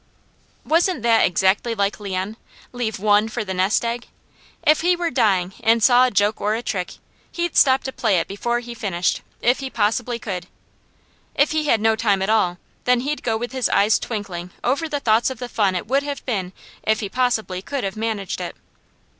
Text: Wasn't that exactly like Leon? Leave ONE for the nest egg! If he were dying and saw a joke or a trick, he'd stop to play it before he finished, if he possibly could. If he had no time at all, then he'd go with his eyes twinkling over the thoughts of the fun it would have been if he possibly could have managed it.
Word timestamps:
Wasn't 0.65 1.03
that 1.03 1.27
exactly 1.27 1.75
like 1.75 1.99
Leon? 1.99 2.35
Leave 2.71 2.97
ONE 2.97 3.29
for 3.29 3.43
the 3.45 3.53
nest 3.53 3.85
egg! 3.85 4.07
If 4.65 4.81
he 4.81 4.95
were 4.95 5.11
dying 5.11 5.53
and 5.63 5.83
saw 5.83 6.07
a 6.07 6.09
joke 6.09 6.41
or 6.41 6.55
a 6.55 6.63
trick, 6.63 6.95
he'd 7.31 7.55
stop 7.55 7.83
to 7.83 7.93
play 7.93 8.17
it 8.17 8.27
before 8.27 8.61
he 8.61 8.73
finished, 8.73 9.21
if 9.43 9.59
he 9.59 9.69
possibly 9.69 10.17
could. 10.17 10.47
If 11.35 11.51
he 11.51 11.65
had 11.67 11.81
no 11.81 11.95
time 11.95 12.23
at 12.23 12.31
all, 12.31 12.57
then 12.85 13.01
he'd 13.01 13.21
go 13.21 13.37
with 13.37 13.51
his 13.51 13.69
eyes 13.69 13.99
twinkling 13.99 14.49
over 14.63 14.89
the 14.89 14.99
thoughts 14.99 15.29
of 15.29 15.37
the 15.37 15.47
fun 15.47 15.75
it 15.75 15.85
would 15.85 16.01
have 16.01 16.25
been 16.25 16.51
if 16.81 17.01
he 17.01 17.07
possibly 17.07 17.61
could 17.61 17.83
have 17.83 17.95
managed 17.95 18.41
it. 18.41 18.55